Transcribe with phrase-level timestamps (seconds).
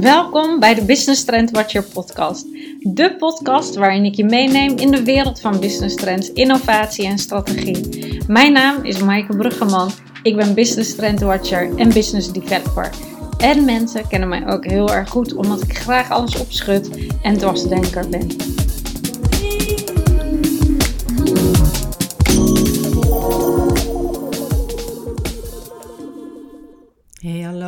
[0.00, 2.46] Welkom bij de Business Trend Watcher podcast.
[2.80, 8.18] De podcast waarin ik je meeneem in de wereld van business trends, innovatie en strategie.
[8.26, 9.90] Mijn naam is Maaike Bruggeman.
[10.22, 12.90] Ik ben Business Trend Watcher en Business Developer.
[13.38, 16.90] En mensen kennen mij ook heel erg goed omdat ik graag alles opschud
[17.22, 18.26] en dwarsdenker ben.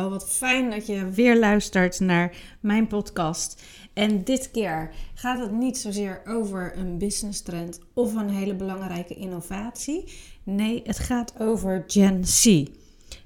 [0.03, 3.63] Wat fijn dat je weer luistert naar mijn podcast.
[3.93, 9.13] En dit keer gaat het niet zozeer over een business trend of een hele belangrijke
[9.13, 10.13] innovatie.
[10.43, 12.65] Nee, het gaat over Gen Z.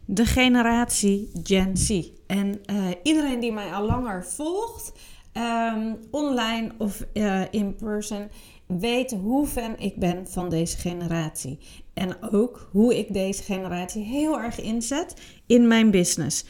[0.06, 2.10] De generatie Gen Z.
[2.28, 4.92] En uh, iedereen die mij al langer volgt,
[5.34, 8.30] um, online of uh, in person,
[8.66, 11.60] weet hoe fan ik ben van deze generatie.
[11.94, 15.14] En ook hoe ik deze generatie heel erg inzet
[15.46, 16.46] in mijn business.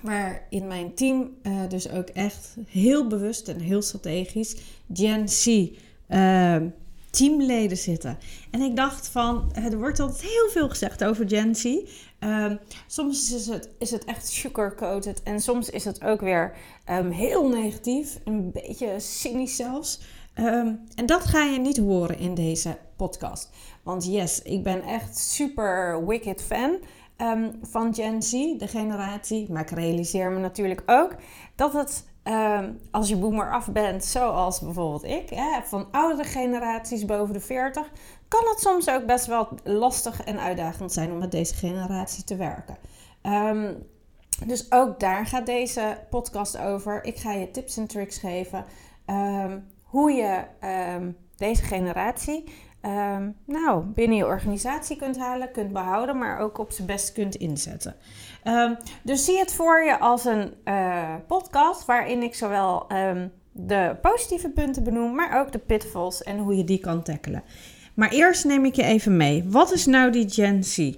[0.00, 4.56] Waar in mijn team uh, dus ook echt heel bewust en heel strategisch
[4.92, 6.56] Gen Z uh,
[7.10, 8.18] teamleden zitten.
[8.50, 11.64] En ik dacht van, er wordt altijd heel veel gezegd over Gen Z.
[11.64, 12.52] Uh,
[12.86, 16.56] soms is het, is het echt sugarcoated en soms is het ook weer
[17.10, 20.00] heel negatief, een beetje cynisch zelfs.
[20.94, 23.50] En dat ga je niet horen in deze podcast.
[23.82, 26.78] Want yes, ik ben echt super wicked fan
[27.22, 29.52] um, van Gen Z, de generatie.
[29.52, 31.14] Maar ik realiseer me natuurlijk ook
[31.54, 37.04] dat het, um, als je boomer af bent, zoals bijvoorbeeld ik, hè, van oudere generaties
[37.04, 37.90] boven de 40,
[38.28, 42.36] kan het soms ook best wel lastig en uitdagend zijn om met deze generatie te
[42.36, 42.76] werken.
[43.22, 43.86] Um,
[44.46, 47.04] dus ook daar gaat deze podcast over.
[47.04, 48.64] Ik ga je tips en tricks geven
[49.82, 50.44] hoe je
[51.36, 52.44] deze generatie
[52.82, 57.34] um, nou, binnen je organisatie kunt halen, kunt behouden, maar ook op zijn best kunt
[57.34, 57.96] inzetten.
[58.44, 63.96] Um, dus zie het voor je als een uh, podcast waarin ik zowel um, de
[64.02, 67.42] positieve punten benoem, maar ook de pitfalls en hoe je die kan tackelen.
[67.94, 69.44] Maar eerst neem ik je even mee.
[69.48, 70.96] Wat is nou die Gen Z?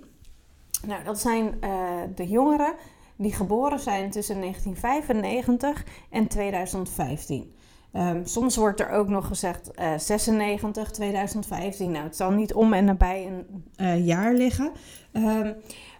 [0.86, 1.70] Nou, dat zijn uh,
[2.14, 2.74] de jongeren
[3.16, 7.54] die geboren zijn tussen 1995 en 2015.
[7.92, 11.90] Um, soms wordt er ook nog gezegd uh, 96, 2015.
[11.90, 14.72] Nou, het zal niet om en nabij een uh, jaar liggen.
[15.12, 15.54] Um,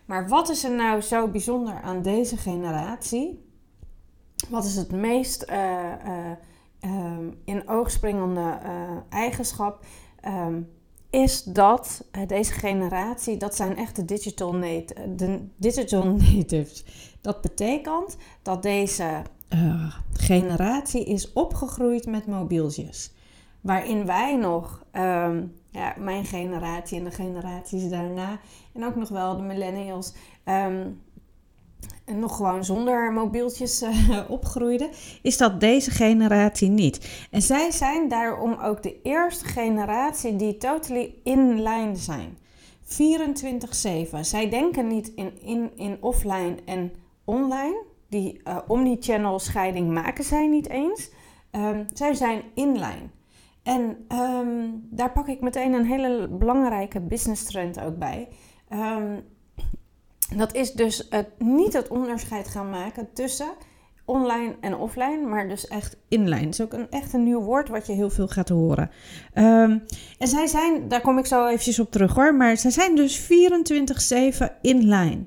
[0.05, 3.45] maar wat is er nou zo bijzonder aan deze generatie?
[4.49, 5.93] Wat is het meest uh,
[7.45, 8.59] in oogspringende
[9.09, 9.85] eigenschap?
[11.11, 14.53] is dat deze generatie, dat zijn echt de digital,
[15.17, 16.85] de digital natives.
[17.21, 19.23] Dat betekent dat deze
[20.31, 23.13] generatie is opgegroeid met mobieltjes.
[23.61, 28.41] Waarin wij nog, um, ja, mijn generatie en de generaties daarna,
[28.75, 30.15] en ook nog wel de millennials,
[30.45, 31.03] um,
[32.07, 34.91] nog gewoon zonder mobieltjes uh, opgroeiden,
[35.23, 37.27] is dat deze generatie niet.
[37.31, 42.39] En zij zijn daarom ook de eerste generatie die totally inline zijn.
[42.85, 44.21] 24-7.
[44.21, 46.93] Zij denken niet in, in, in offline en
[47.25, 51.11] online die uh, omnichannel scheiding maken zij niet eens.
[51.53, 53.11] Um, zij zijn inline.
[53.63, 58.29] En um, daar pak ik meteen een hele belangrijke business trend ook bij.
[58.73, 59.25] Um,
[60.37, 63.53] dat is dus het, niet het onderscheid gaan maken tussen
[64.05, 66.45] online en offline, maar dus echt inline.
[66.45, 68.91] Dat is ook een, echt een nieuw woord wat je heel veel gaat horen.
[69.33, 69.87] En
[70.19, 73.27] zij zijn, daar kom ik zo eventjes op terug hoor, maar zij zijn dus 24-7
[74.61, 75.27] inline.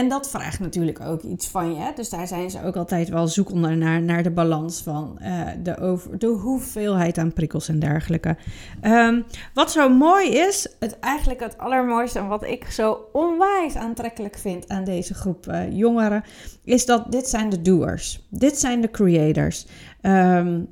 [0.00, 1.92] En dat vraagt natuurlijk ook iets van je.
[1.94, 5.78] Dus daar zijn ze ook altijd wel zoekende naar, naar de balans van uh, de,
[5.78, 8.36] over, de hoeveelheid aan prikkels en dergelijke.
[8.82, 9.24] Um,
[9.54, 14.68] wat zo mooi is, het eigenlijk het allermooiste en wat ik zo onwijs aantrekkelijk vind
[14.68, 16.24] aan deze groep uh, jongeren,
[16.64, 18.26] is dat dit zijn de doers.
[18.30, 19.66] Dit zijn de creators.
[20.02, 20.68] Um,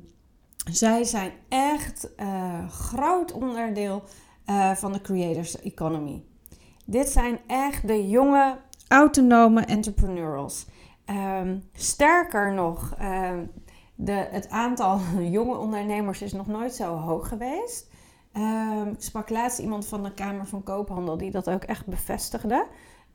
[0.71, 4.03] zij zijn echt uh, groot onderdeel
[4.75, 6.23] van de creators economy.
[6.85, 8.57] Dit zijn echt de jonge
[8.89, 10.65] autonome entrepreneurs.
[11.05, 13.51] Um, sterker nog, um,
[13.95, 14.99] de, het aantal
[15.37, 17.89] jonge ondernemers is nog nooit zo hoog geweest.
[18.33, 22.67] Um, ik sprak laatst iemand van de Kamer van Koophandel die dat ook echt bevestigde.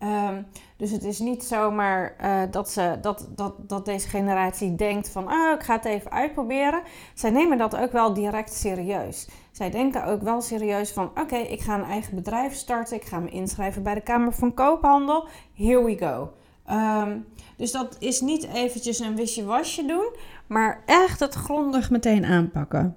[0.04, 0.46] Um,
[0.76, 5.24] dus het is niet zomaar uh, dat, ze, dat, dat, dat deze generatie denkt van...
[5.32, 6.82] oh, ik ga het even uitproberen.
[7.14, 9.28] Zij nemen dat ook wel direct serieus.
[9.52, 11.10] Zij denken ook wel serieus van...
[11.20, 12.96] oké, ik ga een eigen bedrijf starten.
[12.96, 15.28] Ik ga me inschrijven bij de Kamer van Koophandel.
[15.54, 16.32] Here we go.
[16.70, 17.24] Um,
[17.56, 20.10] dus dat is niet eventjes een wisje-wasje doen...
[20.46, 22.96] maar echt het grondig meteen aanpakken.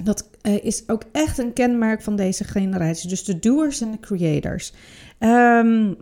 [0.00, 3.08] Dat uh, is ook echt een kenmerk van deze generatie.
[3.08, 4.74] Dus de doers en de creators.
[5.18, 5.96] Um,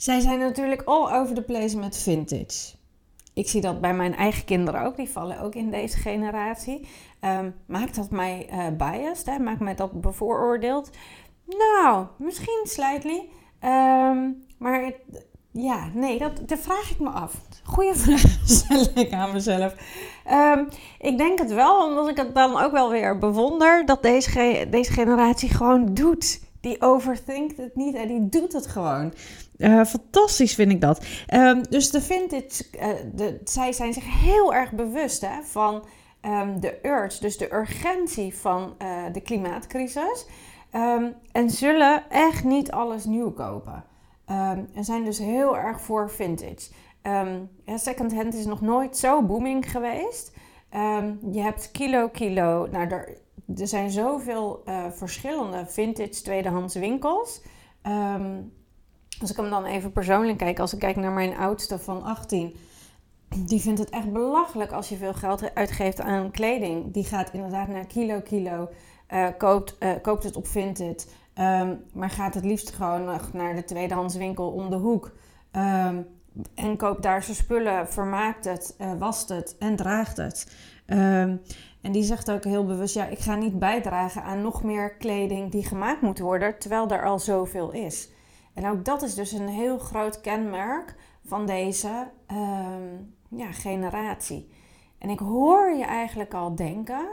[0.00, 2.74] Zij zijn natuurlijk all over the place met vintage.
[3.34, 4.96] Ik zie dat bij mijn eigen kinderen ook.
[4.96, 6.88] Die vallen ook in deze generatie.
[7.20, 9.26] Um, maakt dat mij uh, biased?
[9.26, 9.38] Hè?
[9.38, 10.90] Maakt mij dat bevooroordeeld?
[11.46, 13.28] Nou, misschien slightly.
[13.64, 14.92] Um, maar
[15.50, 17.34] ja, nee, dat, dat vraag ik me af.
[17.64, 19.74] Goeie vraag stel ik aan mezelf.
[20.32, 20.68] Um,
[20.98, 24.92] ik denk het wel, omdat ik het dan ook wel weer bewonder dat deze, deze
[24.92, 26.40] generatie gewoon doet.
[26.60, 29.12] Die overthinkt het niet en die doet het gewoon.
[29.60, 31.06] Uh, fantastisch vind ik dat.
[31.34, 35.84] Um, dus de vintage, uh, de, zij zijn zich heel erg bewust hè, van
[36.22, 40.26] um, de urge, dus de urgentie van uh, de klimaatcrisis.
[40.74, 43.84] Um, en zullen echt niet alles nieuw kopen.
[44.74, 46.70] en zijn dus heel erg voor vintage.
[47.66, 50.32] Secondhand is nog nooit zo booming geweest.
[51.30, 52.66] je hebt kilo kilo.
[52.70, 53.18] Nou, er,
[53.56, 57.42] er zijn zoveel verschillende vintage tweedehands winkels.
[57.82, 58.52] Um,
[59.20, 62.56] als ik hem dan even persoonlijk kijk, als ik kijk naar mijn oudste van 18,
[63.36, 66.92] die vindt het echt belachelijk als je veel geld uitgeeft aan kleding.
[66.92, 68.68] Die gaat inderdaad naar kilo kilo,
[69.10, 73.64] uh, koopt, uh, koopt het op Vinted, um, maar gaat het liefst gewoon naar de
[73.64, 75.12] tweedehandswinkel om de hoek.
[75.52, 76.06] Um,
[76.54, 80.56] en koopt daar zijn spullen, vermaakt het, uh, wast het en draagt het.
[80.86, 81.40] Um,
[81.80, 85.50] en die zegt ook heel bewust: ja, ik ga niet bijdragen aan nog meer kleding
[85.50, 88.08] die gemaakt moet worden, terwijl er al zoveel is.
[88.54, 90.94] En ook dat is dus een heel groot kenmerk
[91.24, 92.96] van deze ehm,
[93.28, 94.48] ja, generatie.
[94.98, 97.08] En ik hoor je eigenlijk al denken,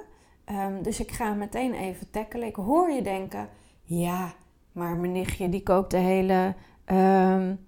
[0.45, 2.48] um, dus ik ga meteen even tackelen.
[2.48, 3.50] Ik hoor je denken,
[3.84, 4.34] ja,
[4.72, 6.56] maar mijn nichtje die koopt de hele
[6.86, 7.66] um,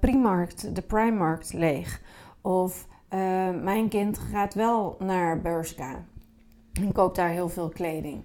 [0.00, 2.02] Primarkt, de Primarkt leeg.
[2.40, 3.18] Of uh,
[3.62, 6.04] mijn kind gaat wel naar Beurska
[6.72, 8.24] en koopt daar heel veel kleding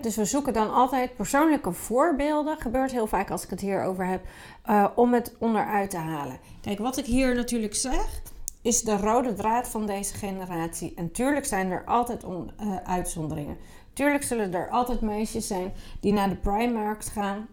[0.00, 2.56] dus we zoeken dan altijd persoonlijke voorbeelden.
[2.58, 4.24] Gebeurt heel vaak als ik het hierover heb.
[4.70, 6.38] Uh, om het onderuit te halen.
[6.60, 8.22] Kijk, wat ik hier natuurlijk zeg.
[8.62, 10.92] Is de rode draad van deze generatie.
[10.96, 13.56] En tuurlijk zijn er altijd uh, uitzonderingen.
[13.92, 17.46] Tuurlijk zullen er altijd meisjes zijn die naar de Primark gaan.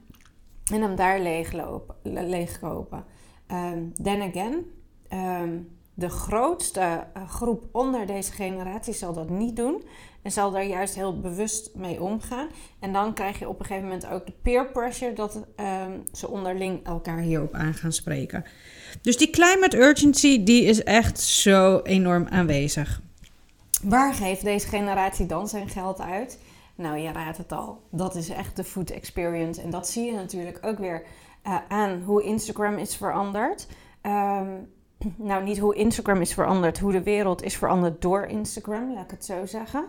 [0.71, 3.05] En hem daar leeglopen, leegkopen.
[3.51, 4.65] Um, then again.
[5.13, 9.83] Um, de grootste eh, groep onder deze generatie zal dat niet doen.
[10.29, 12.47] En zal daar juist heel bewust mee omgaan.
[12.79, 16.27] En dan krijg je op een gegeven moment ook de peer pressure dat um, ze
[16.27, 18.45] onderling elkaar hierop aan gaan spreken.
[19.01, 23.01] Dus die climate urgency die is echt zo enorm aanwezig.
[23.83, 26.39] Waar geeft deze generatie dan zijn geld uit?
[26.75, 27.81] Nou, je raadt het al.
[27.91, 29.61] Dat is echt de food experience.
[29.61, 31.03] En dat zie je natuurlijk ook weer
[31.47, 33.67] uh, aan hoe Instagram is veranderd.
[34.01, 34.69] Um,
[35.15, 39.11] nou, niet hoe Instagram is veranderd, hoe de wereld is veranderd door Instagram, laat ik
[39.11, 39.85] het zo zeggen.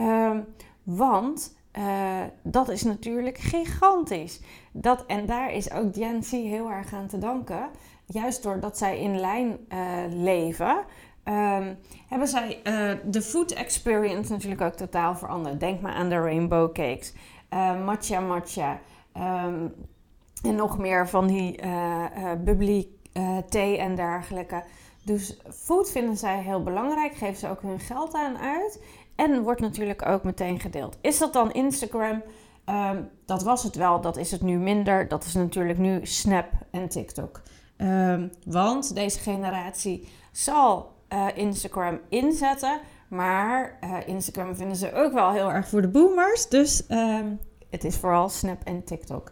[0.00, 0.46] Um,
[0.82, 4.40] want uh, dat is natuurlijk gigantisch.
[4.72, 7.68] Dat, en daar is ook Z heel erg aan te danken.
[8.06, 9.78] Juist doordat zij in lijn uh,
[10.08, 10.76] leven,
[11.24, 11.78] um,
[12.08, 15.60] hebben zij uh, de food experience natuurlijk ook totaal veranderd.
[15.60, 17.14] Denk maar aan de rainbow cakes,
[17.84, 18.80] matcha matcha.
[19.16, 19.74] Um,
[20.42, 21.60] en nog meer van die
[22.44, 22.88] bubbly
[23.48, 24.62] thee en dergelijke.
[25.04, 28.82] Dus food vinden zij heel belangrijk, geven ze ook hun geld aan uit.
[29.18, 30.98] En wordt natuurlijk ook meteen gedeeld.
[31.00, 32.22] Is dat dan Instagram?
[32.66, 35.08] Um, dat was het wel, dat is het nu minder.
[35.08, 37.42] Dat is natuurlijk nu Snap en TikTok.
[37.76, 42.80] Um, want deze generatie zal uh, Instagram inzetten.
[43.08, 46.48] Maar uh, Instagram vinden ze ook wel heel erg voor de boomers.
[46.48, 49.30] Dus um, het is vooral Snap en TikTok.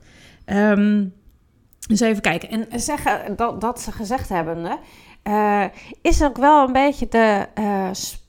[1.88, 2.69] Dus even kijken.
[2.71, 4.78] En zeggen, dat, dat ze gezegd hebben,
[5.25, 5.64] uh,
[6.02, 7.47] is ook wel een beetje de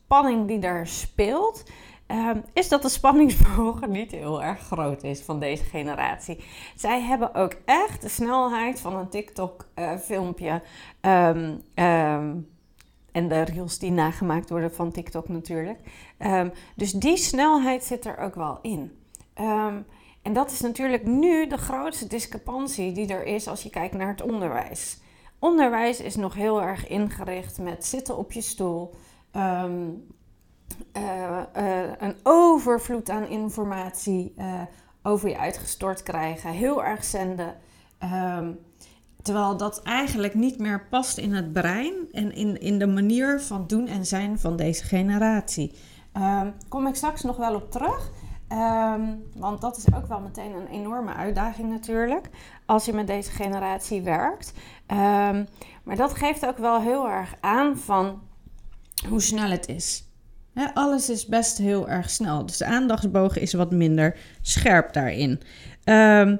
[0.07, 1.63] spanning die er speelt.
[2.07, 6.43] Uh, is dat de spanningsbogen niet heel erg groot is van deze generatie.
[6.75, 10.61] Zij hebben ook echt de snelheid van een TikTok-filmpje.
[11.01, 12.49] Uh, um, um,
[13.11, 15.79] en de reels die nagemaakt worden van TikTok natuurlijk.
[16.75, 18.97] Dus die snelheid zit er ook wel in.
[20.21, 24.07] En dat is natuurlijk nu de grootste discrepantie die er is als je kijkt naar
[24.07, 24.99] het onderwijs.
[25.39, 28.93] Onderwijs is nog heel erg ingericht met zitten op je stoel,
[29.35, 30.05] um,
[30.97, 34.61] uh, uh, een overvloed aan informatie uh,
[35.03, 37.55] over je uitgestort krijgen, heel erg zenden.
[38.03, 38.59] Um,
[39.21, 43.67] terwijl dat eigenlijk niet meer past in het brein en in, in de manier van
[43.67, 45.73] doen en zijn van deze generatie.
[46.13, 48.11] Um, kom ik straks nog wel op terug.
[49.35, 52.29] Want dat is ook wel meteen een enorme uitdaging natuurlijk,
[52.65, 54.53] als je met deze generatie werkt.
[55.83, 58.21] Maar dat geeft ook wel heel erg aan van
[59.09, 60.05] hoe snel het is.
[60.73, 65.41] alles is best heel erg snel, dus de aandachtsboog is wat minder scherp daarin.
[65.85, 66.39] Um,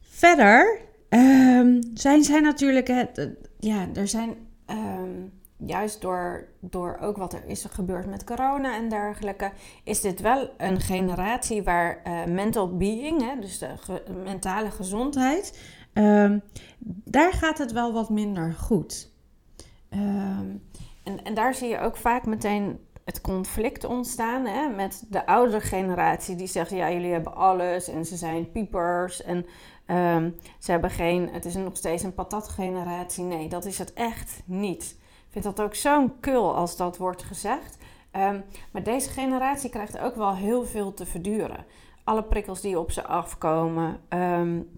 [0.00, 3.28] verder Um, zijn zij natuurlijk het,
[3.58, 4.34] ja, er zijn
[4.66, 5.10] ehm,
[5.56, 9.52] juist door, door ook wat er is gebeurd met corona en dergelijke,
[9.84, 13.68] is dit wel een generatie waar uh, mental being, dus de
[14.24, 15.58] mentale gezondheid,
[17.04, 19.10] daar gaat het wel wat minder goed.
[21.28, 26.36] En, daar zie je ook vaak meteen het conflict ontstaan hè, met de oudere generatie
[26.36, 29.36] die zegt: ja, jullie hebben alles en ze zijn piepers en
[29.86, 33.24] um, ze hebben geen, het is nog steeds een patatgeneratie.
[33.24, 34.96] Nee, dat is het echt niet.
[35.00, 37.76] Ik vind dat ook zo'n kul als dat wordt gezegd.
[38.12, 41.64] Um, maar deze generatie krijgt ook wel heel veel te verduren.
[42.04, 44.00] Alle prikkels die op ze afkomen.
[44.08, 44.68] Um,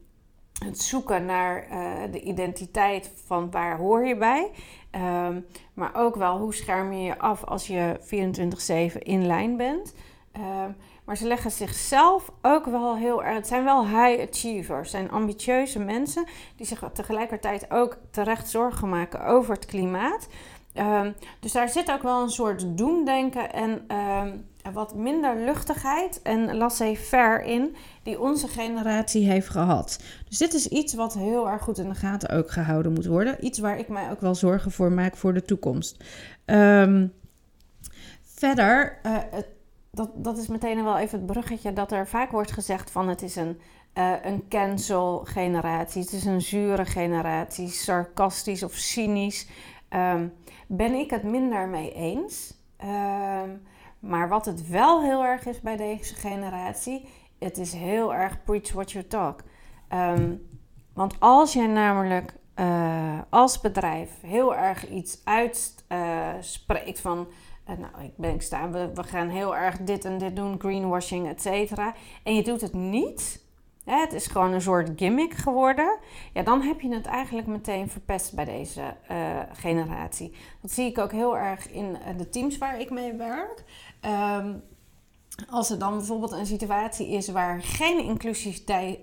[0.65, 4.51] het zoeken naar uh, de identiteit van waar hoor je bij.
[4.95, 7.99] Um, maar ook wel hoe scherm je je af als je
[8.95, 9.95] 24-7 in lijn bent.
[10.37, 13.35] Um, maar ze leggen zichzelf ook wel heel erg.
[13.35, 14.91] Het zijn wel high achievers.
[14.91, 16.25] zijn ambitieuze mensen
[16.57, 20.29] die zich tegelijkertijd ook terecht zorgen maken over het klimaat.
[20.75, 23.87] Um, dus daar zit ook wel een soort doemdenken en
[24.73, 30.03] wat minder luchtigheid en laissez-faire in die onze generatie heeft gehad.
[30.29, 33.45] Dus dit is iets wat heel erg goed in de gaten ook gehouden moet worden.
[33.45, 36.05] Iets waar ik mij ook wel zorgen voor maak voor de toekomst.
[36.47, 37.13] Um,
[38.23, 39.17] verder, uh,
[39.91, 43.23] dat, dat is meteen wel even het bruggetje dat er vaak wordt gezegd van het
[43.23, 43.61] is een,
[43.95, 49.49] uh, een cancel generatie, het is een zure generatie, sarcastisch of cynisch.
[49.91, 50.33] Um,
[50.67, 52.55] ben ik het minder mee eens?
[52.85, 53.63] Um,
[54.01, 58.73] maar wat het wel heel erg is bij deze generatie, het is heel erg preach
[58.73, 59.41] what you talk.
[59.93, 60.49] Um,
[60.93, 67.29] want als je namelijk uh, als bedrijf heel erg iets uitspreekt uh, van...
[67.71, 70.61] Uh, nou, ik ben ik sta, we, we, gaan heel erg dit en dit doen,
[70.61, 71.95] greenwashing, et cetera.
[72.23, 73.45] En je doet het niet,
[73.85, 75.99] hè, het is gewoon een soort gimmick geworden.
[76.33, 78.97] Ja, dan heb je het eigenlijk meteen verpest bij deze
[79.53, 80.35] generatie.
[80.63, 83.65] Dat zie ik ook heel erg in de teams waar ik mee werk.
[84.07, 84.63] Um,
[85.51, 88.99] als er dan bijvoorbeeld een situatie is waar geen inclusiviteit.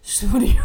[0.00, 0.58] sorry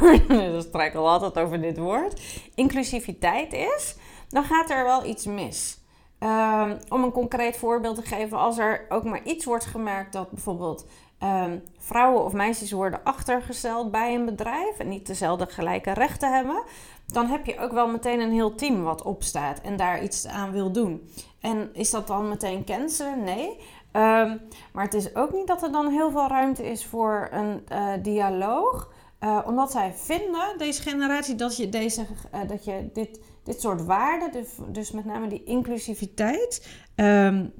[0.95, 2.21] al altijd over dit woord.
[2.55, 3.95] Inclusiviteit is,
[4.29, 5.79] dan gaat er wel iets mis.
[6.19, 10.31] Um, om een concreet voorbeeld te geven, als er ook maar iets wordt gemerkt dat
[10.31, 10.85] bijvoorbeeld
[11.23, 16.63] um, vrouwen of meisjes worden achtergesteld bij een bedrijf en niet dezelfde gelijke rechten hebben,
[17.05, 20.51] dan heb je ook wel meteen een heel team wat opstaat en daar iets aan
[20.51, 21.10] wil doen.
[21.39, 23.24] En is dat dan meteen cancelen?
[23.24, 23.60] Nee.
[23.93, 24.41] Um,
[24.74, 27.93] maar het is ook niet dat er dan heel veel ruimte is voor een uh,
[28.01, 28.91] dialoog.
[29.20, 33.86] Uh, omdat zij vinden, deze generatie, dat je, deze, uh, dat je dit, dit soort
[33.86, 37.53] waarden, dus, dus met name die inclusiviteit um,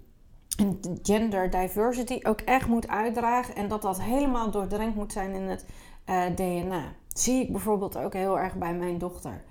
[0.58, 3.56] en gender diversity, ook echt moet uitdragen.
[3.56, 5.66] En dat dat helemaal doordrenkt moet zijn in het
[6.36, 6.96] DNA.
[7.14, 9.44] Zie ik bijvoorbeeld ook heel erg bij mijn dochter.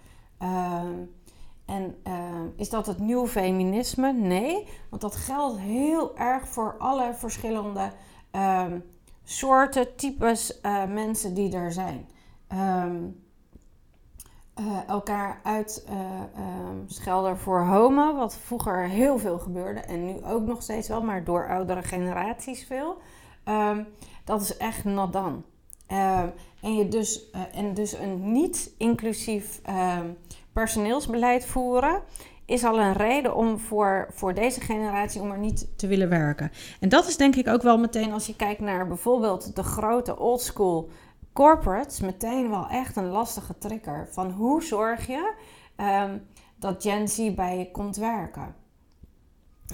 [0.43, 1.15] Um,
[1.65, 2.15] en uh,
[2.57, 4.13] is dat het nieuw feminisme?
[4.13, 7.91] Nee, want dat geldt heel erg voor alle verschillende
[8.33, 8.85] um,
[9.25, 12.09] soorten, types uh, mensen die er zijn.
[12.53, 12.95] Uh,
[14.87, 21.03] elkaar uitschelden voor homo, wat vroeger heel veel gebeurde en nu ook nog steeds wel,
[21.03, 22.97] maar door oudere generaties veel.
[24.25, 25.37] Dat is echt not done.
[26.63, 29.61] En, je dus, en dus een niet inclusief
[30.53, 32.03] personeelsbeleid voeren,
[32.45, 36.51] is al een reden om voor, voor deze generatie om er niet te willen werken.
[36.81, 40.19] En dat is denk ik ook wel meteen als je kijkt naar bijvoorbeeld de grote
[40.19, 40.91] oldschool
[41.33, 45.35] corporates, meteen wel echt een lastige trigger van hoe zorg je
[45.77, 46.27] um,
[46.57, 48.55] dat Gen Z bij je komt werken.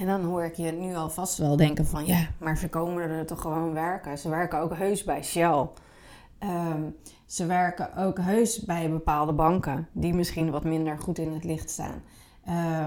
[0.01, 3.27] En dan hoor ik je nu alvast wel denken van ja, maar ze komen er
[3.27, 4.19] toch gewoon werken.
[4.19, 5.69] Ze werken ook heus bij Shell.
[6.43, 11.45] Um, ze werken ook heus bij bepaalde banken die misschien wat minder goed in het
[11.45, 12.03] licht staan.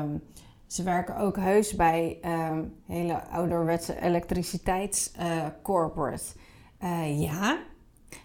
[0.02, 0.22] Um,
[0.68, 6.36] ze werken ook heus bij um, hele ouderwetse elektriciteitscorporates.
[6.84, 7.58] Uh, ja,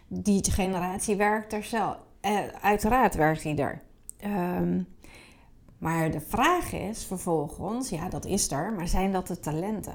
[0.09, 1.97] die generatie werkt er zelf.
[2.23, 3.83] Uh, uiteraard werkt die er.
[5.79, 9.95] Maar de vraag is vervolgens, ja, dat is er, maar zijn dat de talenten?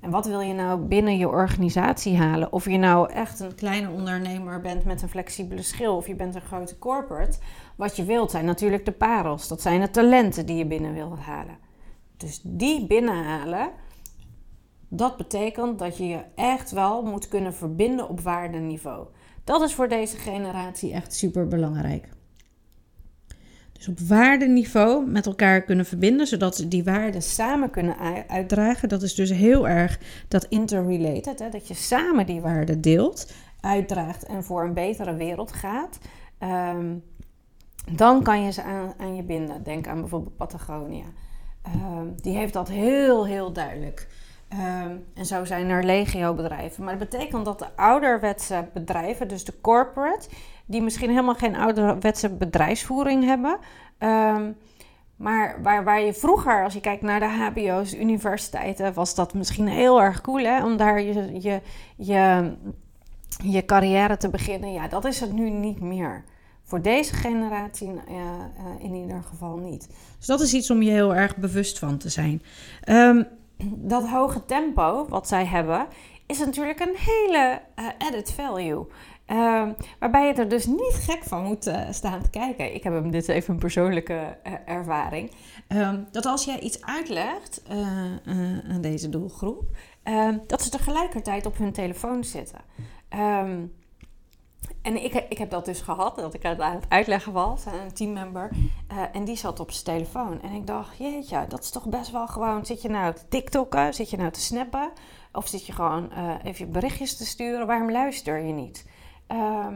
[0.00, 2.52] En wat wil je nou binnen je organisatie halen?
[2.52, 6.34] Of je nou echt een kleine ondernemer bent met een flexibele schil of je bent
[6.34, 7.38] een grote corporate.
[7.76, 9.48] Wat je wilt zijn natuurlijk de parels.
[9.48, 11.58] Dat zijn de talenten die je binnen wilt halen.
[12.16, 13.70] Dus die binnenhalen,
[14.88, 19.06] dat betekent dat je je echt wel moet kunnen verbinden op waardeniveau.
[19.44, 22.08] Dat is voor deze generatie echt super belangrijk.
[23.76, 27.96] Dus op waardeniveau met elkaar kunnen verbinden, zodat ze die waarden samen kunnen
[28.28, 28.88] uitdragen.
[28.88, 31.48] Dat is dus heel erg dat interrelated, hè?
[31.48, 35.98] dat je samen die waarden deelt, uitdraagt en voor een betere wereld gaat.
[36.38, 36.94] Ehm,
[37.92, 39.62] dan kan je ze aan, aan je binden.
[39.62, 41.04] Denk aan bijvoorbeeld Patagonia.
[41.62, 44.08] Ehm, die heeft dat heel, heel duidelijk.
[44.48, 46.84] Ehm, en zo zijn er legio bedrijven.
[46.84, 50.28] Maar dat betekent dat de ouderwetse bedrijven, dus de corporate,
[50.66, 53.58] die misschien helemaal geen ouderwetse bedrijfsvoering hebben.
[55.16, 59.66] maar waar, waar je vroeger, als je kijkt naar de HBO's, universiteiten, was dat misschien
[59.66, 60.64] heel erg cool hè?
[60.64, 61.60] om daar je, je,
[61.96, 62.52] je,
[63.44, 64.72] je carrière te beginnen.
[64.72, 66.24] Ja, dat is het nu niet meer.
[66.62, 68.00] Voor deze generatie uh,
[68.78, 69.88] in ieder geval niet.
[70.16, 72.42] Dus dat is iets om je heel erg bewust van te zijn.
[72.88, 73.26] Um,
[73.64, 75.86] dat hoge tempo wat zij hebben,
[76.26, 78.86] is natuurlijk een hele uh, added value.
[79.30, 79.68] Uh,
[79.98, 82.74] waarbij je er dus niet gek van moet uh, staan te kijken.
[82.74, 85.30] Ik heb hem dit even een persoonlijke ervaring.
[85.68, 87.62] Um, dat als jij iets uitlegt
[88.68, 89.64] aan deze doelgroep,
[90.02, 92.60] ehm, dat ze tegelijkertijd op hun telefoon zitten.
[94.82, 97.92] En ik, ik heb dat dus gehad, dat ik aan het uitleggen was aan een
[97.92, 98.50] teammember.
[99.12, 100.42] En die zat op zijn telefoon.
[100.42, 102.66] En ik dacht, jeetje, dat is toch best wel gewoon...
[102.66, 103.94] Zit je nou te tiktokken?
[103.94, 104.90] Zit je nou te snappen?
[105.32, 106.10] Of zit je gewoon
[106.42, 107.66] even berichtjes te sturen?
[107.66, 108.84] Waarom luister je niet?
[109.32, 109.66] Uh,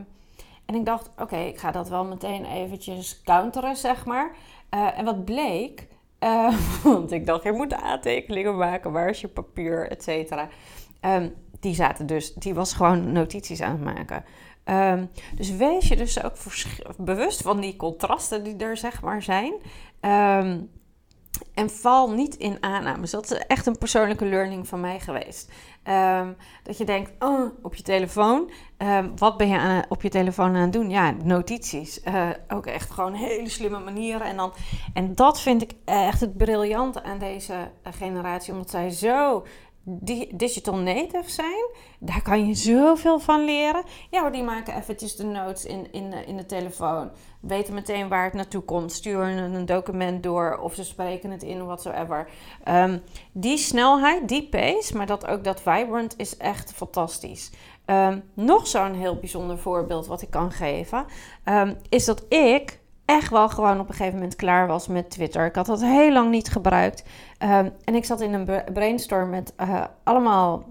[0.64, 4.30] en ik dacht, oké, ik ga dat wel meteen eventjes counteren, zeg maar.
[4.74, 5.88] Uh, en wat bleek...
[6.84, 8.92] want ik dacht, je moet aantekeningen maken.
[8.92, 10.48] Waar papier, et cetera.
[11.00, 12.34] Um, die zaten dus...
[12.34, 14.24] Die was gewoon notities aan het maken...
[15.34, 16.34] Dus wees je dus ook
[16.98, 19.52] bewust van die contrasten die er zeg maar zijn.
[20.00, 20.70] Um,
[21.54, 23.10] en val niet in aannames.
[23.10, 25.52] Dat is echt een persoonlijke learning van mij geweest.
[25.88, 28.50] Um, dat je denkt, oh, op je telefoon.
[29.16, 30.90] wat ben je aan, op je telefoon aan het doen?
[30.90, 32.00] Ja, notities.
[32.04, 34.26] Uh, ook echt gewoon hele slimme manieren.
[34.26, 34.52] En, dan,
[34.94, 38.52] en dat vind ik echt het briljante aan deze eh, generatie.
[38.52, 39.44] Omdat zij zo
[40.32, 41.64] digital native zijn.
[41.98, 43.82] Daar kan je zoveel van leren.
[44.10, 47.10] Ja, die maken eventjes de notes in, in, in de telefoon.
[47.40, 48.92] Weten meteen waar het naartoe komt.
[48.92, 52.28] Sturen een document door of ze spreken het in, whatsoever.
[52.68, 53.02] Um,
[53.32, 57.50] die snelheid, die pace, maar dat ook dat vibrant is echt fantastisch.
[57.86, 61.04] Um, nog zo'n heel bijzonder voorbeeld wat ik kan geven,
[61.44, 65.46] um, is dat ik echt wel gewoon op een gegeven moment klaar was met Twitter.
[65.46, 67.04] Ik had dat heel lang niet gebruikt.
[67.42, 70.64] Um, en ik zat in een brainstorm met uh, allemaal.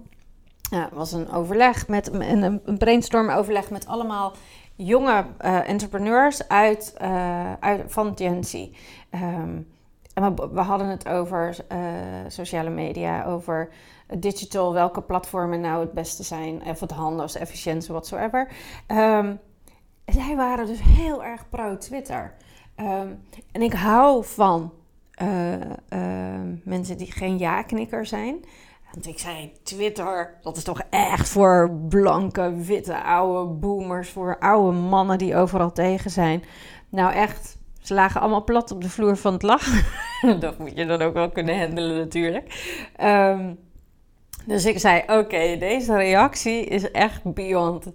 [0.70, 4.32] Ja, was een overleg met een, een brainstorm overleg met allemaal
[4.74, 8.44] jonge uh, entrepreneurs uit, uh, uit, van Gen.
[9.10, 9.68] Um,
[10.14, 11.56] en we, hadden het over
[12.28, 13.68] sociale media, over
[14.18, 18.48] digital, welke platformen nou het beste zijn, of het handigst, efficiëntie, whatsoever.
[18.86, 19.40] Um,
[20.04, 22.34] zij waren dus heel erg pro-Twitter.
[23.52, 24.72] En ik hou van
[25.22, 28.44] uh, uh, mensen die geen ja-knikker zijn.
[28.92, 34.08] Want ik zei, Twitter, dat is toch echt voor blanke, witte, oude boomers.
[34.08, 36.44] Voor oude mannen die overal tegen zijn.
[36.88, 39.84] Nou echt, ze lagen allemaal plat op de vloer van het lachen.
[40.40, 42.74] dat moet je dan ook wel kunnen handelen natuurlijk.
[43.02, 43.58] Um,
[44.46, 47.86] dus ik zei, oké, deze reactie is echt beyond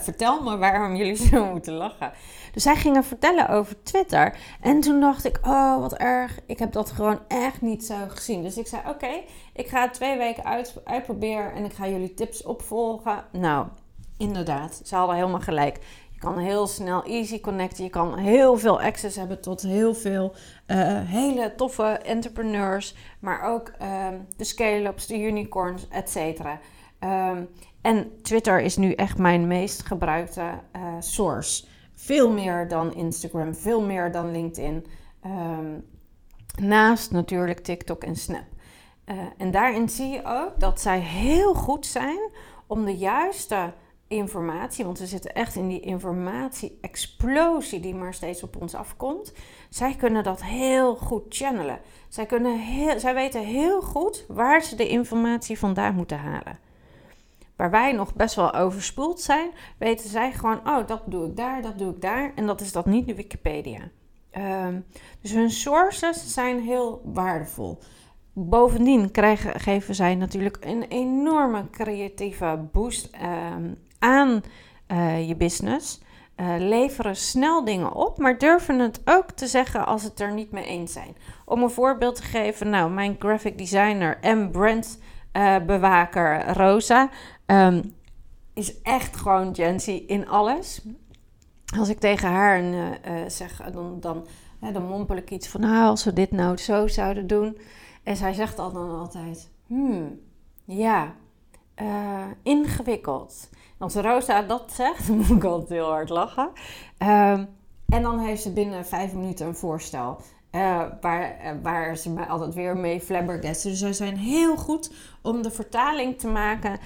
[0.00, 2.12] vertel me waarom jullie zo moeten lachen.
[2.54, 4.36] Dus zij gingen vertellen over Twitter.
[4.60, 6.38] En toen dacht ik, oh wat erg.
[6.46, 8.42] Ik heb dat gewoon echt niet zo gezien.
[8.42, 9.20] Dus ik zei, oké,
[9.52, 13.24] ik ga twee weken uit, uitproberen en ik ga jullie tips opvolgen.
[13.32, 13.66] Nou,
[14.16, 15.78] inderdaad, ze hadden helemaal gelijk.
[16.12, 17.84] Je kan heel snel easy connecten.
[17.84, 20.34] Je kan heel veel access hebben tot heel veel
[20.66, 22.94] uh, hele toffe entrepreneurs.
[23.20, 26.60] Maar ook um, de scale-ups, de unicorns, et cetera.
[27.00, 27.48] Um,
[27.82, 30.40] en Twitter is nu echt mijn meest gebruikte
[30.76, 31.64] uh, source.
[32.04, 34.86] Veel meer dan Instagram, veel meer dan LinkedIn.
[35.26, 35.84] Um,
[36.60, 38.44] naast natuurlijk TikTok en Snap.
[39.06, 42.30] Uh, en daarin zie je ook dat zij heel goed zijn
[42.66, 43.72] om de juiste
[44.08, 49.32] informatie, want we zitten echt in die informatie-explosie die maar steeds op ons afkomt.
[49.70, 51.80] Zij kunnen dat heel goed channelen.
[52.08, 56.58] Zij, kunnen heel, zij weten heel goed waar ze de informatie vandaan moeten halen
[57.56, 61.62] waar wij nog best wel overspoeld zijn, weten zij gewoon, oh, dat doe ik daar,
[61.62, 62.32] dat doe ik daar.
[62.34, 63.90] En dat is dat niet de Wikipedia.
[64.38, 64.84] Um,
[65.20, 67.78] dus hun sources zijn heel waardevol.
[68.32, 74.42] Bovendien krijgen, geven zij natuurlijk een enorme creatieve boost um, aan
[74.88, 76.02] uh, je business.
[76.36, 80.50] Uh, leveren snel dingen op, maar durven het ook te zeggen als het er niet
[80.50, 81.16] mee eens zijn.
[81.44, 84.98] Om een voorbeeld te geven, nou, mijn graphic designer en brand
[85.36, 87.10] uh, bewaker Rosa
[87.46, 87.94] um,
[88.54, 90.82] is echt gewoon Gen in alles.
[91.78, 94.26] Als ik tegen haar een, uh, zeg, dan, dan,
[94.72, 97.58] dan mompel ik iets van, nou, als we dit nou zo zouden doen.
[98.02, 100.20] En zij zegt dan, dan altijd, hmm,
[100.64, 101.14] ja,
[102.42, 103.48] ingewikkeld.
[103.78, 106.50] Als Rosa dat zegt, dan moet ik altijd heel hard lachen.
[106.98, 107.44] Ehm,
[107.88, 110.20] en dan heeft ze binnen vijf minuten een voorstel.
[110.54, 113.70] Uh, waar, uh, waar ze mij altijd weer mee flabbergasten.
[113.70, 116.78] Dus zij zijn heel goed om de vertaling te maken uh,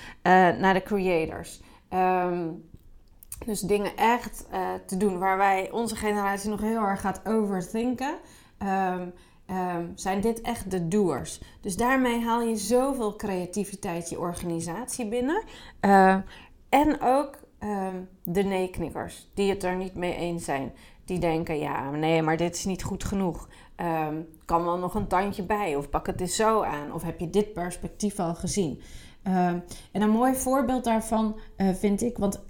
[0.57, 1.61] naar de creators.
[1.91, 2.69] Um,
[3.47, 4.47] dus dingen echt
[4.87, 8.15] te doen waar wij onze generatie nog heel erg gaat overthinken.
[8.63, 9.13] Um,
[9.95, 11.41] zijn dit echt de doers.
[11.61, 15.43] Dus daarmee haal je zoveel creativiteit je organisatie binnen.
[16.69, 17.39] en ook
[18.25, 20.73] de nee-knikkers, die het er niet mee eens zijn
[21.09, 23.49] die denken: ja, nee, maar dit is niet goed genoeg.
[23.77, 27.21] Um, kan wel nog een tandje bij, of pak het eens zo aan, of heb
[27.21, 28.81] je dit perspectief al gezien?
[29.27, 32.45] Um, en een mooi voorbeeld daarvan uh, vind ik, want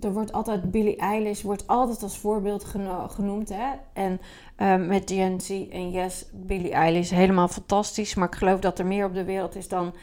[0.00, 3.70] er wordt altijd Billie Eilish wordt altijd als voorbeeld geno genoemd, hè?
[3.92, 4.20] En
[4.58, 9.06] um, met GNC en yes, Billie Eilish helemaal fantastisch, maar ik geloof dat er meer
[9.06, 9.94] op de wereld is dan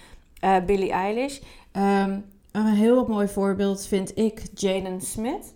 [0.43, 1.39] uh, Billie Eilish.
[1.71, 5.54] een heel mooi voorbeeld vind ik Jaden Smith.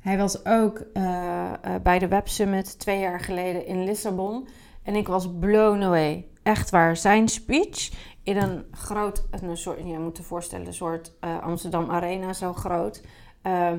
[0.00, 4.48] Hij was ook uh, bij de Web Summit twee jaar geleden in Lissabon.
[4.82, 6.26] En ik was blown away.
[6.42, 6.96] Echt waar.
[6.96, 7.90] Zijn speech
[8.22, 12.52] in een groot, een soort, je moet je voorstellen, een soort uh, Amsterdam Arena zo
[12.52, 13.02] groot.
[13.42, 13.72] Uh,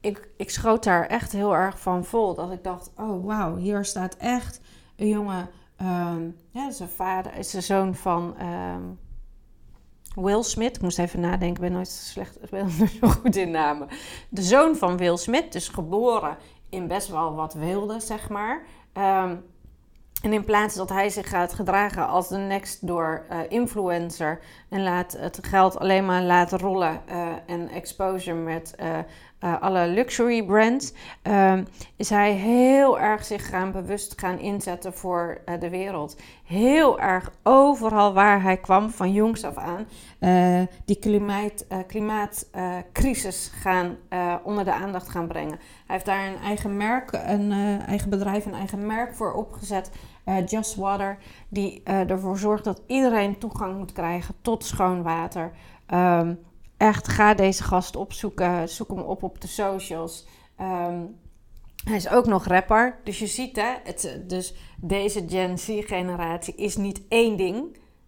[0.00, 2.34] ik, ik schoot daar echt heel erg van vol.
[2.34, 4.60] Dat ik dacht, oh wauw, hier staat echt
[4.96, 5.48] een jongen.
[5.82, 8.98] Um, ja, zijn vader is de zoon van um,
[10.14, 12.70] Will Smith, ik moest even nadenken, ik ben nooit slecht, ben
[13.00, 13.88] zo goed in namen.
[14.28, 16.36] De zoon van Will Smith, dus geboren
[16.68, 18.62] in best wel wat wilde, zeg maar.
[18.94, 19.44] Um,
[20.22, 24.82] en in plaats dat hij zich gaat gedragen als de next door uh, influencer en
[24.82, 28.98] laat het geld alleen maar laten rollen uh, en exposure met uh,
[29.40, 31.64] alle luxury brands, ehm,
[31.96, 36.16] is hij heel erg zich gaan bewust gaan inzetten voor de wereld.
[36.44, 39.86] Heel erg overal waar hij kwam, van jongs af aan,
[40.84, 43.96] die klimaat, klimaatcrisis gaan
[44.42, 45.58] onder de aandacht gaan brengen.
[45.58, 47.52] Hij heeft daar een eigen merk, een
[47.86, 49.90] eigen bedrijf, een eigen merk voor opgezet
[50.30, 55.52] uh, Just Water, die uh, ervoor zorgt dat iedereen toegang moet krijgen tot schoon water.
[55.94, 56.38] Um,
[56.80, 58.68] echt, ga deze gast opzoeken.
[58.68, 60.26] Zoek hem op op de socials.
[60.60, 61.18] Um,
[61.84, 62.98] hij is ook nog rapper.
[63.04, 67.56] Dus je ziet, hè, het, dus deze Gen Z-generatie is niet één ding.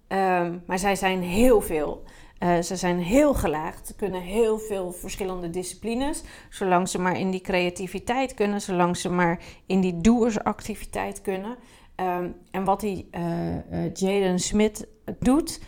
[0.09, 2.03] Um, maar zij zijn heel veel.
[2.39, 3.87] Uh, ze zijn heel gelaagd.
[3.87, 6.23] Ze kunnen heel veel verschillende disciplines.
[6.51, 8.61] Zolang ze maar in die creativiteit kunnen.
[8.61, 11.57] Zolang ze maar in die doersactiviteit kunnen.
[11.97, 14.87] Um, en wat die uh, Jaden Smith
[15.19, 15.61] doet,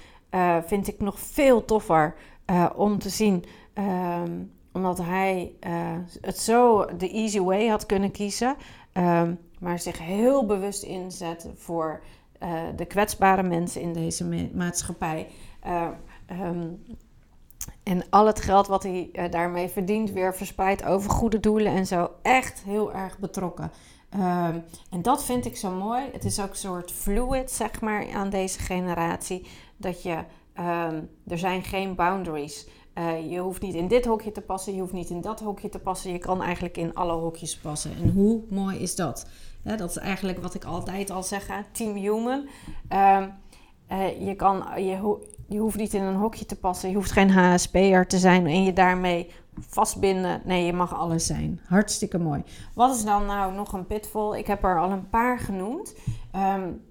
[0.66, 2.14] vind ik nog veel toffer
[2.74, 3.44] om te zien.
[3.74, 5.52] Um, omdat hij
[6.20, 8.56] het zo de easy way had kunnen kiezen.
[8.92, 12.02] Um, maar zich heel bewust inzet voor
[12.76, 15.28] de kwetsbare mensen in deze ma maatschappij.
[17.82, 22.10] en al het geld wat hij daarmee verdient, weer verspreidt over goede doelen en zo.
[22.22, 23.72] Echt heel erg betrokken.
[24.90, 26.08] En dat vind ik zo mooi.
[26.12, 29.46] Het is ook een soort fluid, zeg maar, aan deze generatie.
[29.76, 30.24] Dat je,
[30.58, 32.68] um, er zijn geen boundaries.
[32.94, 35.68] Uh, je hoeft niet in dit hokje te passen, je hoeft niet in dat hokje
[35.68, 36.12] te passen.
[36.12, 37.90] Je kan eigenlijk in alle hokjes passen.
[38.02, 39.26] En hoe mooi is dat?
[39.62, 42.48] Dat is eigenlijk wat ik altijd al zeg, Team Human.
[42.88, 43.32] Um,
[43.90, 44.64] uh, je, kan,
[45.48, 48.62] je hoeft niet in een hokje te passen, je hoeft geen HSP'er te zijn en
[48.62, 50.42] je daarmee vastbinden.
[50.44, 51.60] Nee, je mag alles zijn.
[51.68, 52.42] Hartstikke mooi.
[52.74, 54.38] Wat is dan nou nog een pitfall?
[54.38, 55.94] Ik heb er al een paar genoemd.
[56.36, 56.82] Um,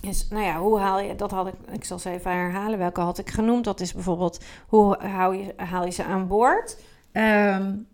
[0.00, 3.00] is, nou ja, hoe haal je, dat had ik, ik zal ze even herhalen, welke
[3.00, 3.64] had ik genoemd.
[3.64, 6.78] Dat is bijvoorbeeld, hoe haal je, haal je ze aan boord?
[7.12, 7.86] Um,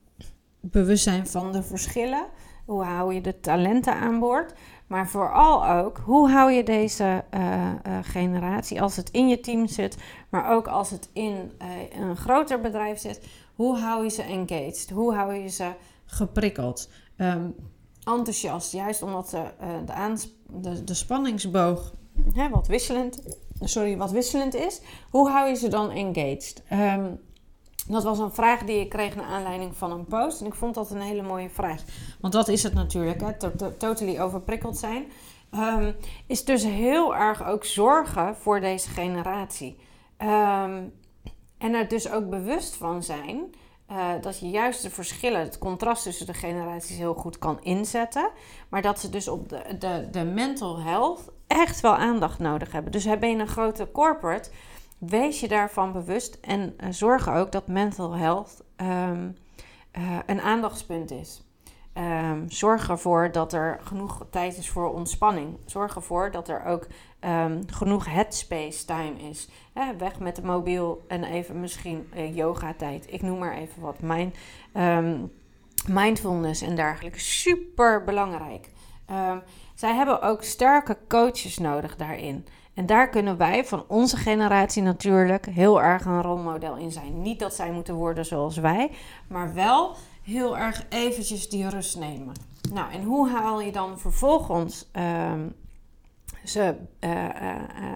[0.61, 2.27] bewustzijn van de verschillen.
[2.65, 4.55] Hoe hou je de talenten aan boord?
[4.87, 9.67] Maar vooral ook, hoe hou je deze uh, uh, generatie, als het in je team
[9.67, 9.97] zit,
[10.29, 14.91] maar ook als het in uh, een groter bedrijf zit, hoe hou je ze engaged?
[14.91, 15.73] Hoe hou je ze
[16.07, 16.91] geprikkeld?
[17.17, 17.55] Um,
[18.05, 19.45] enthousiast, juist omdat de,
[19.85, 21.93] de, de, de spanningsboog
[22.35, 23.23] hè, wat, wisselend,
[23.61, 24.81] sorry, wat wisselend is.
[25.11, 26.63] Hoe hou je ze dan engaged?
[26.73, 27.21] Um,
[27.89, 30.41] dat was een vraag die ik kreeg naar aanleiding van een post.
[30.41, 31.83] En ik vond dat een hele mooie vraag.
[32.21, 33.49] Want dat is het natuurlijk, hè?
[33.79, 35.05] totally overprikkeld zijn.
[35.55, 35.95] Um,
[36.27, 39.77] is dus heel erg ook zorgen voor deze generatie.
[40.19, 40.93] Um,
[41.59, 43.55] en er dus ook bewust van zijn
[43.91, 48.31] uh, dat je juist de verschillen, het contrast tussen de generaties heel goed kan inzetten.
[48.69, 52.93] Maar dat ze dus op de, de, de mental health echt wel aandacht nodig hebben.
[52.93, 54.51] Dus hebben je een grote corporate
[54.99, 59.37] wees je daarvan bewust en uh, zorg ook dat mental health um,
[59.99, 61.44] uh, een aandachtspunt is.
[61.99, 65.57] Um, zorg ervoor dat er genoeg tijd is voor ontspanning.
[65.67, 66.87] Zorg ervoor dat er ook
[67.21, 69.49] um, genoeg headspace time is.
[69.99, 73.13] weg met de mobiel en even misschien uh, yoga tijd.
[73.13, 74.01] Ik noem maar even wat.
[74.01, 74.35] Mijn
[74.77, 75.33] um,
[75.89, 77.21] mindfulness en dergelijke.
[77.21, 78.71] Super belangrijk.
[79.75, 82.47] zij hebben ook sterke coaches nodig daarin.
[82.75, 87.23] En daar kunnen wij van onze generatie natuurlijk heel erg een rolmodel in zijn.
[87.23, 88.91] Niet dat zij moeten worden zoals wij,
[89.29, 92.35] maar wel heel erg eventjes die rust nemen.
[92.73, 95.55] Nou, en hoe haal je dan vervolgens um,
[96.45, 97.29] ze, uh, uh,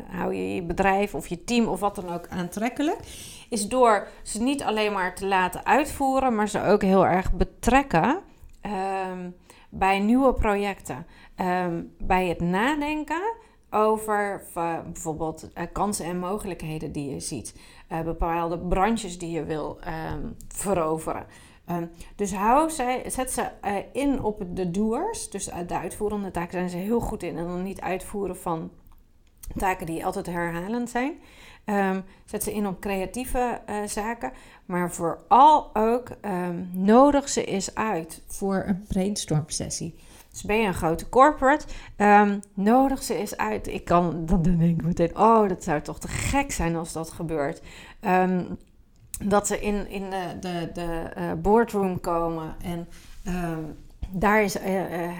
[0.08, 2.98] hou je je bedrijf of je team of wat dan ook aantrekkelijk?
[3.48, 8.18] Is door ze niet alleen maar te laten uitvoeren, maar ze ook heel erg betrekken
[9.10, 9.36] um,
[9.70, 11.06] bij nieuwe projecten.
[11.36, 13.34] Um, bij het nadenken
[13.70, 14.42] over
[14.84, 17.54] bijvoorbeeld kansen en mogelijkheden die je ziet.
[18.04, 19.78] bepaalde branches die je wil
[20.48, 21.26] veroveren.
[21.68, 25.30] Ehm, dus hou zij, zet ze uh, in op de doers.
[25.30, 27.36] Dus de uitvoerende taken zijn ze heel goed in.
[27.36, 28.70] En dan niet uitvoeren van
[29.56, 31.12] taken die altijd herhalend zijn.
[31.64, 34.32] Um, zet ze in op creatieve uh, zaken.
[34.66, 39.94] Maar vooral ook um, nodig ze eens uit voor een brainstorm sessie.
[40.30, 41.66] Dus ben je een grote corporate,
[42.54, 43.66] nodig ze eens uit.
[43.66, 47.10] Ik kan, dan denk ik meteen, oh, dat zou toch te gek zijn als dat
[47.10, 47.62] gebeurt.
[49.24, 52.88] Dat ze in, in de, de, de uh, boardroom komen en
[53.26, 53.76] um,
[54.10, 55.12] daar is, uh, uh,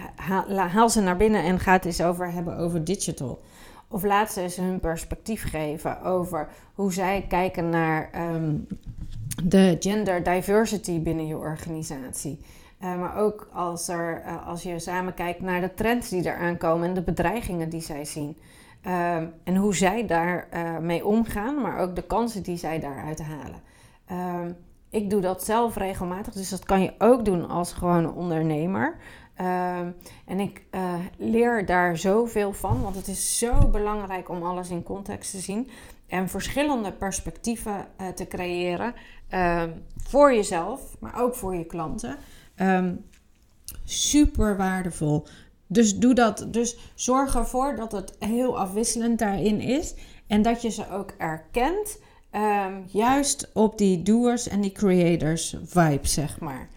[0.73, 3.41] haal, ze naar binnen en gaat het eens over hebben over digital.
[3.87, 8.67] Of laat ze eens hun perspectief geven over hoe zij kijken naar um,
[9.43, 12.39] de gender diversity binnen je organisatie.
[12.79, 16.93] maar ook als, er, als je samen kijkt naar de trends die eraan komen en
[16.93, 18.37] de bedreigingen die zij zien.
[18.87, 23.61] Um, en hoe zij daarmee mee omgaan, maar ook de kansen die zij daaruit halen.
[24.11, 24.57] Um,
[24.89, 28.97] ik doe dat zelf regelmatig, dus dat kan je ook doen als gewone ondernemer.
[29.41, 29.95] Um,
[30.25, 34.83] en ik uh, leer daar zoveel van, want het is zo belangrijk om alles in
[34.83, 35.69] context te zien
[36.07, 38.93] en verschillende perspectieven uh, te creëren
[39.33, 42.17] um, voor jezelf, maar ook voor je klanten.
[43.83, 45.27] super waardevol.
[45.67, 46.47] Dus doe dat.
[46.47, 49.95] Dus zorg ervoor dat het heel afwisselend daarin is
[50.27, 51.99] en dat je ze ook erkent.
[52.31, 56.69] Um, juist op die doers en die creators vibe, zeg maar.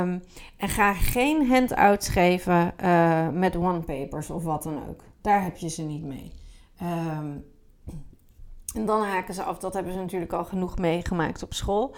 [0.00, 0.22] Um,
[0.56, 5.02] en ga geen handouts geven uh, met one-papers of wat dan ook.
[5.20, 6.32] Daar heb je ze niet mee.
[6.82, 7.44] Um,
[8.74, 9.58] en dan haken ze af.
[9.58, 11.94] Dat hebben ze natuurlijk al genoeg meegemaakt op school.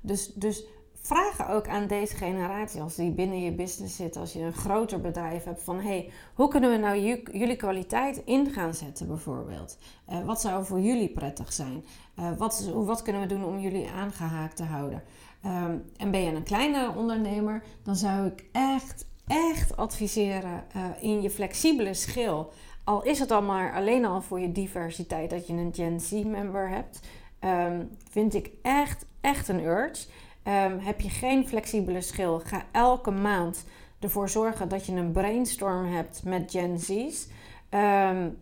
[0.00, 0.64] dus, dus
[1.06, 5.00] vragen ook aan deze generatie, als die binnen je business zit, als je een groter
[5.00, 6.98] bedrijf hebt, van hey, hoe kunnen we nou
[7.32, 9.78] jullie kwaliteit in gaan zetten bijvoorbeeld?
[10.10, 11.84] Uh, wat zou voor jullie prettig zijn?
[12.18, 15.02] Uh, wat, wat kunnen we doen om jullie aangehaakt te houden?
[15.44, 21.22] Um, en ben je een kleine ondernemer, dan zou ik echt, echt adviseren uh, in
[21.22, 22.52] je flexibele schil.
[22.84, 26.68] Al is het al maar alleen al voor je diversiteit dat je een Gen Z-member
[26.68, 27.00] hebt,
[27.40, 30.06] um, vind ik echt, echt een urge.
[30.48, 33.64] Um, heb je geen flexibele schil, ga elke maand
[34.00, 37.28] ervoor zorgen dat je een brainstorm hebt met Gen Z's.
[37.70, 38.38] Um,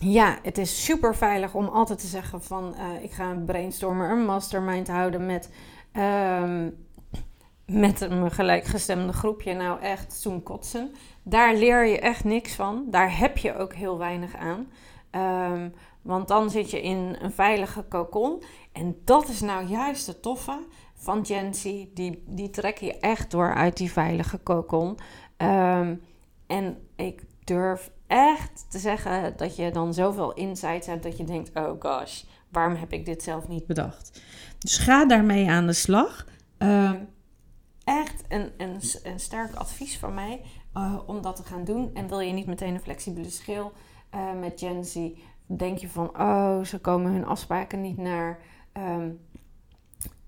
[0.00, 4.10] ja, het is super veilig om altijd te zeggen van uh, ik ga een brainstormer,
[4.10, 5.50] een mastermind houden met,
[5.92, 6.86] um,
[7.66, 9.54] met een gelijkgestemde groepje.
[9.54, 10.90] Nou echt zo'n kotsen.
[11.22, 12.84] Daar leer je echt niks van.
[12.86, 14.68] Daar heb je ook heel weinig aan.
[16.02, 18.42] Want dan zit je in een veilige cocon.
[18.72, 20.58] En dat is nou juist het toffe
[21.00, 24.98] van Jency, die, die trek je echt door uit die veilige kokon.
[25.36, 25.94] Ehm,
[26.46, 31.50] en ik durf echt te zeggen dat je dan zoveel insights hebt dat je denkt:
[31.54, 34.22] oh gosh, waarom heb ik dit zelf niet bedacht?
[34.58, 36.26] Dus ga daarmee aan de slag.
[36.58, 37.08] Um,
[37.84, 40.42] echt een, een, een sterk advies van mij
[40.76, 41.90] uh, om dat te gaan doen.
[41.94, 43.72] En wil je niet meteen een flexibele schil
[44.14, 44.84] uh, met Gen
[45.46, 48.38] denk je van: oh, ze komen hun afspraken niet naar.
[48.72, 49.20] Um,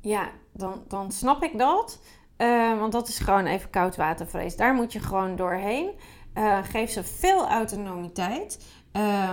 [0.02, 1.98] ja, dan, dan snap ik dat.
[2.38, 4.56] Uh, want dat is gewoon even koudwatervrees.
[4.56, 5.90] Daar moet je gewoon doorheen.
[6.34, 8.64] Uh, geef ze veel autonomiteit.
[8.96, 9.32] Uh,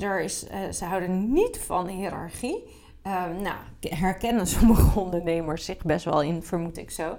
[0.00, 2.82] er is, uh, ze houden niet van hiërarchie.
[3.02, 7.16] Ehm, nou, herkennen sommige ondernemers zich best wel in, vermoed ik zo.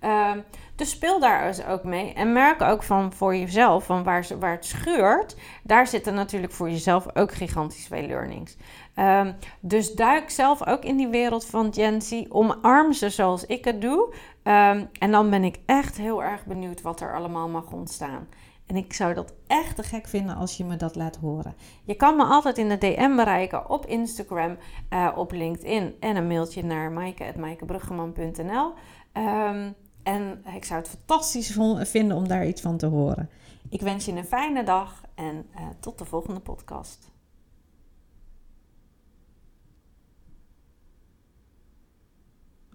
[0.00, 0.38] Ehm,
[0.74, 2.12] dus speel daar dus ook mee.
[2.12, 6.70] En merk ook van voor jezelf, van waar, waar het scheurt, daar zitten natuurlijk voor
[6.70, 8.56] jezelf ook gigantisch veel learnings.
[8.96, 12.02] Um, dus duik zelf ook in die wereld van Gen.
[12.28, 14.14] Omarm ze zoals ik het doe.
[14.42, 18.28] Um, en dan ben ik echt heel erg benieuwd wat er allemaal mag ontstaan.
[18.66, 21.54] En ik zou dat echt te gek vinden als je me dat laat horen.
[21.84, 24.56] Je kan me altijd in de DM bereiken op Instagram,
[24.90, 28.72] uh, op LinkedIn en een mailtje naar maaike.maaikebruggeman.nl.
[29.12, 29.74] Um,
[30.08, 33.30] En ik zou het fantastisch vinden om daar iets van te horen.
[33.68, 35.46] Ik wens je een fijne dag en
[35.80, 37.10] tot de volgende podcast.